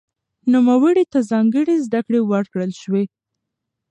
[0.51, 3.03] نوموړي ته ځانګړې زده کړې ورکړل شوې.